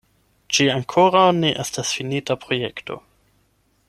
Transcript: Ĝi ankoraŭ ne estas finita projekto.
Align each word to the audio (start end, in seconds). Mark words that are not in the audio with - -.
Ĝi 0.57 0.65
ankoraŭ 0.75 1.25
ne 1.43 1.51
estas 1.65 1.91
finita 1.99 2.39
projekto. 2.47 2.99